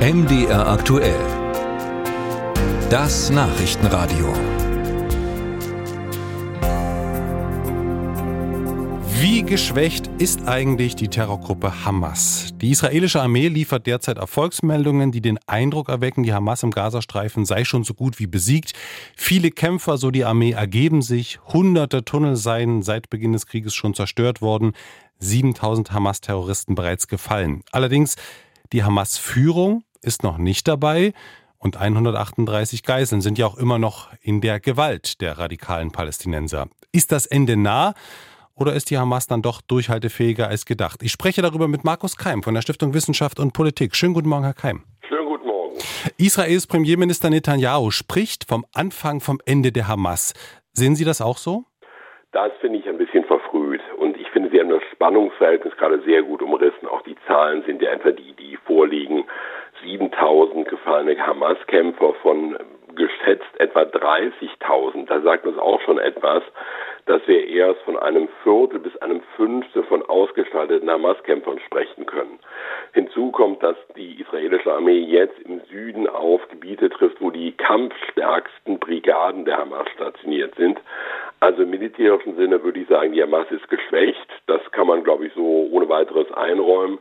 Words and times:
MDR 0.00 0.66
aktuell. 0.66 1.20
Das 2.88 3.28
Nachrichtenradio. 3.28 4.32
Wie 9.20 9.42
geschwächt 9.42 10.06
ist 10.16 10.48
eigentlich 10.48 10.96
die 10.96 11.08
Terrorgruppe 11.08 11.84
Hamas? 11.84 12.54
Die 12.62 12.70
israelische 12.70 13.20
Armee 13.20 13.48
liefert 13.48 13.86
derzeit 13.86 14.16
Erfolgsmeldungen, 14.16 15.12
die 15.12 15.20
den 15.20 15.38
Eindruck 15.46 15.90
erwecken, 15.90 16.22
die 16.22 16.32
Hamas 16.32 16.62
im 16.62 16.70
Gazastreifen 16.70 17.44
sei 17.44 17.66
schon 17.66 17.84
so 17.84 17.92
gut 17.92 18.18
wie 18.18 18.26
besiegt. 18.26 18.72
Viele 19.14 19.50
Kämpfer, 19.50 19.98
so 19.98 20.10
die 20.10 20.24
Armee, 20.24 20.52
ergeben 20.52 21.02
sich. 21.02 21.40
Hunderte 21.52 22.06
Tunnel 22.06 22.36
seien 22.36 22.80
seit 22.80 23.10
Beginn 23.10 23.34
des 23.34 23.44
Krieges 23.44 23.74
schon 23.74 23.92
zerstört 23.92 24.40
worden. 24.40 24.72
7000 25.18 25.92
Hamas-Terroristen 25.92 26.74
bereits 26.74 27.06
gefallen. 27.06 27.64
Allerdings 27.70 28.16
die 28.72 28.82
Hamas-Führung 28.82 29.84
ist 30.02 30.22
noch 30.22 30.38
nicht 30.38 30.66
dabei 30.68 31.12
und 31.58 31.76
138 31.76 32.82
Geiseln 32.82 33.20
sind 33.20 33.38
ja 33.38 33.46
auch 33.46 33.58
immer 33.58 33.78
noch 33.78 34.08
in 34.22 34.40
der 34.40 34.60
Gewalt 34.60 35.20
der 35.20 35.38
radikalen 35.38 35.92
Palästinenser. 35.92 36.68
Ist 36.92 37.12
das 37.12 37.26
Ende 37.26 37.56
nah? 37.56 37.94
Oder 38.56 38.74
ist 38.74 38.90
die 38.90 38.98
Hamas 38.98 39.26
dann 39.26 39.42
doch 39.42 39.62
durchhaltefähiger 39.62 40.48
als 40.48 40.66
gedacht? 40.66 41.02
Ich 41.02 41.12
spreche 41.12 41.40
darüber 41.40 41.68
mit 41.68 41.84
Markus 41.84 42.16
Keim 42.16 42.42
von 42.42 42.54
der 42.54 42.62
Stiftung 42.62 42.92
Wissenschaft 42.92 43.38
und 43.38 43.52
Politik. 43.52 43.94
Schönen 43.94 44.12
guten 44.12 44.28
Morgen, 44.28 44.44
Herr 44.44 44.54
Keim. 44.54 44.82
Schönen 45.08 45.26
guten 45.26 45.46
Morgen. 45.46 45.78
Israels 46.18 46.66
Premierminister 46.66 47.30
Netanyahu 47.30 47.90
spricht 47.90 48.44
vom 48.48 48.66
Anfang 48.74 49.20
vom 49.20 49.38
Ende 49.46 49.72
der 49.72 49.88
Hamas. 49.88 50.34
Sehen 50.72 50.94
Sie 50.94 51.04
das 51.04 51.20
auch 51.20 51.38
so? 51.38 51.64
Das 52.32 52.52
finde 52.60 52.78
ich 52.78 52.88
ein 52.88 52.98
bisschen 52.98 53.24
verfrüht. 53.24 53.80
Und 53.98 54.16
ich 54.16 54.28
finde, 54.30 54.50
Sie 54.50 54.60
haben 54.60 54.68
das 54.68 54.82
Spannungsverhältnis 54.92 55.76
gerade 55.76 56.00
sehr 56.04 56.22
gut 56.22 56.42
umrissen. 56.42 56.86
Auch 56.86 57.02
die 57.02 57.16
Zahlen 57.26 57.62
sind 57.66 57.82
ja 57.82 57.90
einfach 57.90 58.12
die, 58.12 58.34
die 58.34 58.56
vorliegen. 58.66 59.24
7000 59.82 60.68
gefallene 60.68 61.26
Hamas-Kämpfer 61.26 62.14
von 62.22 62.56
geschätzt 62.96 63.58
etwa 63.58 63.82
30.000. 63.82 65.06
Da 65.06 65.20
sagt 65.20 65.46
uns 65.46 65.58
auch 65.58 65.80
schon 65.82 65.98
etwas, 65.98 66.42
dass 67.06 67.26
wir 67.26 67.46
erst 67.46 67.80
von 67.82 67.98
einem 67.98 68.28
Viertel 68.42 68.78
bis 68.78 68.96
einem 68.98 69.22
Fünftel 69.36 69.82
von 69.84 70.02
ausgestalteten 70.02 70.90
Hamas-Kämpfern 70.90 71.58
sprechen 71.60 72.06
können. 72.06 72.38
Hinzu 72.92 73.30
kommt, 73.30 73.62
dass 73.62 73.76
die 73.96 74.20
israelische 74.20 74.72
Armee 74.72 74.98
jetzt 74.98 75.38
im 75.40 75.60
Süden 75.70 76.08
auf 76.08 76.46
Gebiete 76.48 76.90
trifft, 76.90 77.20
wo 77.20 77.30
die 77.30 77.52
kampfstärksten 77.52 78.78
Brigaden 78.78 79.44
der 79.44 79.58
Hamas 79.58 79.88
stationiert 79.94 80.54
sind. 80.56 80.80
Also 81.40 81.62
im 81.62 81.70
militärischen 81.70 82.36
Sinne 82.36 82.62
würde 82.62 82.80
ich 82.80 82.88
sagen, 82.88 83.12
die 83.12 83.22
Hamas 83.22 83.50
ist 83.50 83.68
geschwächt. 83.68 84.28
Das 84.46 84.60
kann 84.72 84.86
man, 84.86 85.02
glaube 85.02 85.26
ich, 85.26 85.32
so 85.32 85.68
ohne 85.72 85.88
weiteres 85.88 86.30
einräumen. 86.32 86.98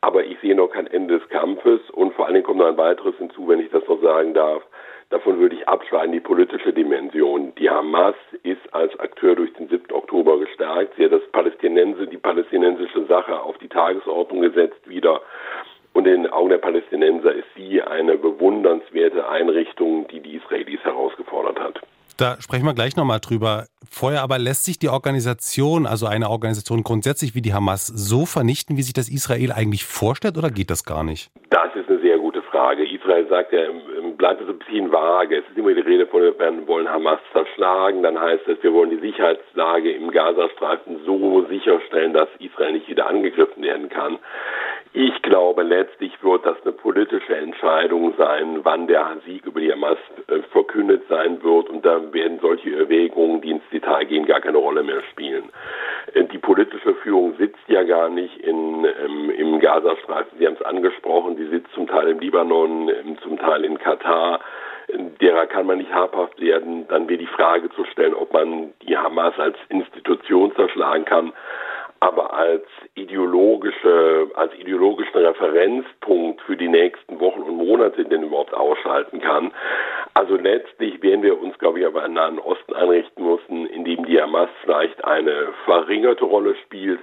Aber 0.00 0.24
ich 0.24 0.38
sehe 0.40 0.54
noch 0.54 0.68
kein 0.68 0.86
Ende 0.86 1.18
des 1.18 1.28
Kampfes 1.28 1.80
und 1.90 2.14
vor 2.14 2.26
allen 2.26 2.34
Dingen 2.34 2.46
kommt 2.46 2.58
noch 2.58 2.68
ein 2.68 2.76
weiteres 2.76 3.16
hinzu, 3.16 3.48
wenn 3.48 3.60
ich 3.60 3.70
das 3.70 3.86
noch 3.88 4.00
sagen 4.00 4.32
darf. 4.32 4.62
Davon 5.10 5.40
würde 5.40 5.56
ich 5.56 5.66
abschneiden 5.66 6.12
die 6.12 6.20
politische 6.20 6.72
Dimension. 6.72 7.54
Die 7.56 7.70
Hamas 7.70 8.14
ist 8.42 8.60
als 8.72 8.98
Akteur 9.00 9.34
durch 9.34 9.52
den 9.54 9.68
7. 9.68 9.90
Oktober 9.92 10.38
gestärkt. 10.38 10.94
Sie 10.96 11.04
hat 11.04 11.12
das 11.12 11.26
Palästinense, 11.32 12.06
die 12.06 12.18
palästinensische 12.18 13.06
Sache 13.06 13.40
auf 13.40 13.56
die 13.58 13.68
Tagesordnung 13.68 14.42
gesetzt 14.42 14.86
wieder. 14.86 15.22
Und 15.94 16.06
in 16.06 16.22
den 16.24 16.32
Augen 16.32 16.50
der 16.50 16.58
Palästinenser 16.58 17.32
ist 17.32 17.48
sie 17.56 17.82
eine 17.82 18.18
bewundernswerte 18.18 19.28
Einrichtung, 19.28 20.06
die 20.08 20.20
die 20.20 20.36
Israelis 20.36 20.80
herausgefordert 20.84 21.58
hat. 21.58 21.80
Da 22.18 22.36
sprechen 22.40 22.66
wir 22.66 22.74
gleich 22.74 22.94
nochmal 22.96 23.20
drüber. 23.20 23.64
Vorher 23.90 24.22
aber 24.22 24.38
lässt 24.38 24.64
sich 24.64 24.78
die 24.78 24.88
Organisation, 24.88 25.86
also 25.86 26.06
eine 26.06 26.30
Organisation 26.30 26.82
grundsätzlich 26.82 27.34
wie 27.34 27.42
die 27.42 27.54
Hamas, 27.54 27.86
so 27.86 28.26
vernichten, 28.26 28.76
wie 28.76 28.82
sich 28.82 28.94
das 28.94 29.08
Israel 29.08 29.52
eigentlich 29.52 29.84
vorstellt, 29.84 30.36
oder 30.38 30.50
geht 30.50 30.70
das 30.70 30.84
gar 30.84 31.04
nicht? 31.04 31.30
Das 31.50 31.74
ist 31.74 31.88
eine 31.88 32.00
sehr 32.00 32.18
gute 32.18 32.42
Frage. 32.42 32.84
Israel 32.84 33.26
sagt 33.28 33.52
ja, 33.52 33.60
bleibt 34.18 34.40
es 34.42 34.48
ein 34.48 34.58
bisschen 34.58 34.92
vage. 34.92 35.38
Es 35.38 35.44
ist 35.48 35.56
immer 35.56 35.72
die 35.72 35.80
Rede 35.80 36.06
von, 36.06 36.20
wir 36.20 36.66
wollen 36.66 36.88
Hamas 36.88 37.20
zerschlagen. 37.32 38.02
Dann 38.02 38.20
heißt 38.20 38.46
es, 38.48 38.62
wir 38.62 38.72
wollen 38.74 38.90
die 38.90 38.98
Sicherheitslage 38.98 39.92
im 39.92 40.10
Gazastreifen 40.10 41.00
so 41.06 41.46
sicherstellen, 41.46 42.12
dass 42.12 42.28
Israel 42.40 42.72
nicht 42.72 42.88
wieder 42.88 43.08
angegriffen 43.08 43.62
werden 43.62 43.88
kann. 43.88 44.18
Ich 45.00 45.22
glaube, 45.22 45.62
letztlich 45.62 46.10
wird 46.24 46.44
das 46.44 46.56
eine 46.64 46.72
politische 46.72 47.36
Entscheidung 47.36 48.14
sein, 48.18 48.64
wann 48.64 48.88
der 48.88 49.18
Sieg 49.24 49.46
über 49.46 49.60
die 49.60 49.70
Hamas 49.70 49.96
äh, 50.26 50.40
verkündet 50.50 51.04
sein 51.08 51.40
wird. 51.40 51.68
Und 51.68 51.86
da 51.86 52.12
werden 52.12 52.40
solche 52.42 52.74
Erwägungen, 52.74 53.40
die 53.40 53.52
ins 53.52 53.62
Detail 53.72 54.06
gehen, 54.06 54.26
gar 54.26 54.40
keine 54.40 54.58
Rolle 54.58 54.82
mehr 54.82 55.00
spielen. 55.12 55.50
Äh, 56.14 56.24
die 56.24 56.38
politische 56.38 56.96
Führung 56.96 57.36
sitzt 57.36 57.60
ja 57.68 57.84
gar 57.84 58.08
nicht 58.08 58.38
in, 58.38 58.84
ähm, 58.86 59.30
im 59.30 59.60
Gazastreifen. 59.60 60.36
Sie 60.36 60.44
haben 60.44 60.56
es 60.58 60.66
angesprochen, 60.66 61.36
sie 61.36 61.46
sitzt 61.46 61.72
zum 61.74 61.86
Teil 61.86 62.08
im 62.08 62.18
Libanon, 62.18 62.88
ähm, 62.88 63.18
zum 63.22 63.38
Teil 63.38 63.64
in 63.64 63.78
Katar 63.78 64.40
derer 65.20 65.46
kann 65.46 65.66
man 65.66 65.76
nicht 65.76 65.92
habhaft 65.92 66.40
werden, 66.40 66.88
dann 66.88 67.10
wäre 67.10 67.18
die 67.18 67.26
Frage 67.26 67.68
zu 67.72 67.84
stellen, 67.84 68.14
ob 68.14 68.32
man 68.32 68.72
die 68.80 68.96
Hamas 68.96 69.38
als 69.38 69.58
Institution 69.68 70.50
zerschlagen 70.56 71.04
kann 71.04 71.34
aber 72.00 72.32
als 72.32 72.64
ideologische, 72.94 74.28
als 74.34 74.52
ideologischen 74.54 75.16
Referenzpunkt 75.16 76.40
für 76.42 76.56
die 76.56 76.68
nächsten 76.68 77.18
Wochen 77.20 77.42
und 77.42 77.56
Monate 77.56 78.04
den 78.04 78.22
überhaupt 78.22 78.54
ausschalten 78.54 79.20
kann. 79.20 79.52
Also 80.14 80.36
letztlich 80.36 81.02
werden 81.02 81.22
wir 81.22 81.40
uns, 81.40 81.58
glaube 81.58 81.80
ich, 81.80 81.86
aber 81.86 82.04
im 82.04 82.14
Nahen 82.14 82.38
Osten 82.38 82.74
einrichten 82.74 83.24
müssen, 83.24 83.66
indem 83.66 84.04
die 84.04 84.20
Hamas 84.20 84.48
vielleicht 84.62 85.04
eine 85.04 85.48
verringerte 85.64 86.24
Rolle 86.24 86.54
spielt, 86.64 87.00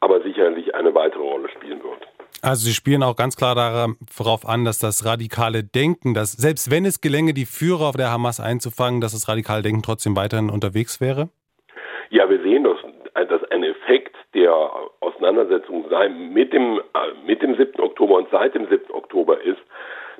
aber 0.00 0.20
sicherlich 0.22 0.74
eine 0.74 0.94
weitere 0.94 1.22
Rolle 1.22 1.48
spielen 1.50 1.82
wird. 1.82 2.06
Also 2.42 2.66
Sie 2.66 2.74
spielen 2.74 3.02
auch 3.02 3.16
ganz 3.16 3.36
klar 3.36 3.54
darauf 3.54 4.46
an, 4.46 4.64
dass 4.64 4.78
das 4.78 5.04
radikale 5.04 5.64
Denken, 5.64 6.14
dass 6.14 6.32
selbst 6.32 6.70
wenn 6.70 6.84
es 6.84 7.00
gelänge, 7.00 7.34
die 7.34 7.46
Führer 7.46 7.92
der 7.92 8.12
Hamas 8.12 8.40
einzufangen, 8.40 9.00
dass 9.00 9.12
das 9.12 9.28
radikale 9.28 9.62
Denken 9.62 9.82
trotzdem 9.82 10.14
weiterhin 10.16 10.50
unterwegs 10.50 11.00
wäre? 11.00 11.28
Ja, 12.10 12.28
wir 12.30 12.40
sehen 12.42 12.62
das, 12.62 12.76
dass 13.24 13.42
ein 13.50 13.64
Effekt 13.64 14.14
der 14.34 14.52
Auseinandersetzung 15.00 15.86
sein 15.88 16.32
mit 16.32 16.52
dem, 16.52 16.78
äh, 16.78 17.26
mit 17.26 17.42
dem 17.42 17.56
7. 17.56 17.80
Oktober 17.80 18.16
und 18.16 18.28
seit 18.30 18.54
dem 18.54 18.68
7. 18.68 18.92
Oktober 18.92 19.40
ist, 19.40 19.60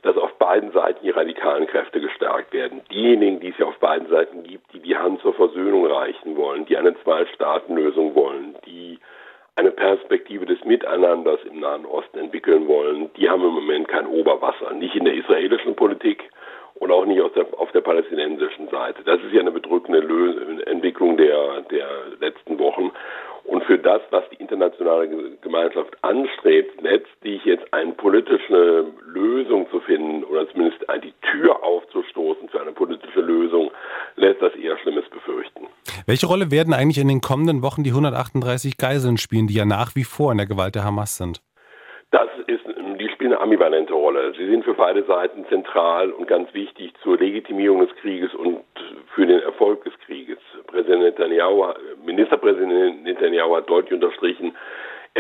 dass 0.02 0.16
auf 0.16 0.32
beiden 0.38 0.72
Seiten 0.72 1.04
die 1.04 1.10
radikalen 1.10 1.66
Kräfte 1.66 2.00
gestärkt 2.00 2.52
werden. 2.52 2.82
Diejenigen, 2.92 3.40
die 3.40 3.48
es 3.48 3.58
ja 3.58 3.66
auf 3.66 3.78
beiden 3.78 4.08
Seiten 4.08 4.42
gibt, 4.44 4.72
die 4.72 4.80
die 4.80 4.96
Hand 4.96 5.20
zur 5.20 5.34
Versöhnung 5.34 5.86
reichen 5.86 6.36
wollen, 6.36 6.66
die 6.66 6.76
eine 6.76 6.94
Zwei-Staaten-Lösung 7.02 8.14
wollen, 8.14 8.56
die 8.66 8.98
eine 9.56 9.70
Perspektive 9.70 10.44
des 10.44 10.62
Miteinanders 10.64 11.40
im 11.44 11.60
Nahen 11.60 11.86
Osten 11.86 12.18
entwickeln 12.18 12.68
wollen, 12.68 13.10
die 13.16 13.28
haben 13.28 13.42
im 13.42 13.54
Moment 13.54 13.88
kein 13.88 14.06
Oberwasser. 14.06 14.72
Nicht 14.74 14.94
in 14.94 15.06
der 15.06 15.14
israelischen 15.14 15.74
Politik 15.74 16.30
und 16.74 16.90
auch 16.92 17.06
nicht 17.06 17.20
der, 17.34 17.46
auf 17.58 17.72
der 17.72 17.80
palästinensischen 17.80 18.68
Seite. 18.68 19.02
Das 19.04 19.18
ist 19.22 19.32
ja 19.32 19.40
eine 19.40 19.50
bedrückende 19.50 20.00
Lö 20.00 20.60
Entwicklung 20.66 21.16
der, 21.16 21.62
der 21.70 21.88
letzten 22.20 22.58
Wochen. 22.58 22.92
Und 23.44 23.64
für 23.64 23.78
das, 23.78 24.02
was 24.10 24.28
die 24.30 24.36
internationale 24.36 25.08
Gemeinschaft 25.40 25.96
anstrebt, 26.02 26.82
letztlich 26.82 27.46
jetzt 28.14 28.50
eine 28.50 28.84
politische 28.86 28.86
Lösung 29.06 29.66
zu 29.70 29.80
finden 29.80 30.24
oder 30.24 30.48
zumindest 30.50 30.84
die 31.02 31.12
Tür 31.22 31.62
aufzustoßen 31.62 32.48
für 32.48 32.60
eine 32.60 32.72
politische 32.72 33.20
Lösung, 33.20 33.70
lässt 34.16 34.40
das 34.40 34.54
eher 34.54 34.78
Schlimmes 34.78 35.04
befürchten. 35.10 35.66
Welche 36.06 36.26
Rolle 36.26 36.50
werden 36.50 36.72
eigentlich 36.72 36.98
in 36.98 37.08
den 37.08 37.20
kommenden 37.20 37.62
Wochen 37.62 37.82
die 37.82 37.90
138 37.90 38.76
Geiseln 38.78 39.16
spielen, 39.16 39.46
die 39.46 39.54
ja 39.54 39.64
nach 39.64 39.94
wie 39.94 40.04
vor 40.04 40.32
in 40.32 40.38
der 40.38 40.46
Gewalt 40.46 40.74
der 40.74 40.84
Hamas 40.84 41.16
sind? 41.16 41.40
Das 42.12 42.28
ist, 42.46 42.64
die 43.00 43.08
spielen 43.08 43.32
eine 43.32 43.40
ambivalente 43.40 43.92
Rolle. 43.92 44.32
Sie 44.38 44.46
sind 44.48 44.64
für 44.64 44.74
beide 44.74 45.04
Seiten 45.04 45.44
zentral 45.48 46.12
und 46.12 46.28
ganz 46.28 46.52
wichtig 46.54 46.92
zur 47.02 47.18
Legitimierung 47.18 47.80
des 47.80 47.94
Krieges 47.96 48.32
und 48.34 48.60
für 49.14 49.26
den 49.26 49.40
Erfolg 49.40 49.82
des 49.84 49.92
Krieges. 50.06 50.38
Präsident 50.68 51.02
Netanyahu, 51.02 51.74
Ministerpräsident 52.04 53.02
Netanyahu 53.02 53.56
hat 53.56 53.68
deutlich 53.68 53.94
unterstrichen, 53.94 54.54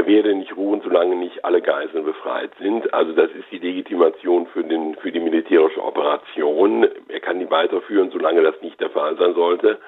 er 0.06 0.12
werde 0.12 0.34
nicht 0.34 0.56
ruhen, 0.56 0.80
solange 0.82 1.16
nicht 1.16 1.44
alle 1.44 1.60
Geiseln 1.60 2.04
befreit 2.04 2.50
sind. 2.60 2.92
Also 2.94 3.12
das 3.12 3.30
ist 3.32 3.50
die 3.50 3.58
Legitimation 3.58 4.46
für, 4.46 4.62
den, 4.62 4.94
für 4.96 5.10
die 5.10 5.20
militärische 5.20 5.82
Operation. 5.82 6.86
Er 7.08 7.20
kann 7.20 7.40
die 7.40 7.50
weiterführen, 7.50 8.10
solange 8.12 8.42
das 8.42 8.54
nicht 8.62 8.80
der 8.80 8.90
Fall 8.90 9.16
sein 9.16 9.34
sollte. 9.34 9.78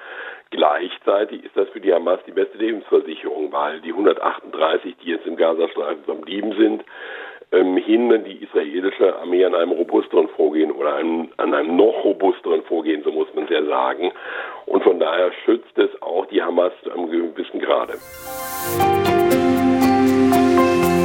Gleichzeitig 0.51 1.45
ist 1.45 1.55
das 1.55 1.69
für 1.69 1.79
die 1.79 1.93
Hamas 1.93 2.19
die 2.27 2.31
beste 2.31 2.57
Lebensversicherung, 2.57 3.51
weil 3.51 3.79
die 3.81 3.91
138, 3.91 4.95
die 5.03 5.11
jetzt 5.11 5.25
im 5.25 5.37
Gazastreifen 5.37 6.03
verblieben 6.03 6.53
sind, 6.57 6.83
ähm, 7.51 7.77
hindern 7.77 8.23
die 8.25 8.43
israelische 8.43 9.17
Armee 9.19 9.45
an 9.45 9.55
einem 9.55 9.71
robusteren 9.71 10.27
Vorgehen 10.29 10.71
oder 10.71 10.95
einem, 10.95 11.29
an 11.37 11.53
einem 11.53 11.75
noch 11.77 12.03
robusteren 12.03 12.63
Vorgehen, 12.63 13.03
so 13.03 13.11
muss 13.11 13.33
man 13.33 13.45
es 13.45 13.51
ja 13.51 13.63
sagen. 13.65 14.11
Und 14.65 14.83
von 14.83 14.99
daher 14.99 15.31
schützt 15.45 15.77
es 15.77 15.89
auch 16.01 16.25
die 16.27 16.41
Hamas 16.41 16.73
zu 16.83 16.91
einem 16.91 17.09
gewissen 17.09 17.59
Grade. 17.59 17.93
Música 20.29 20.98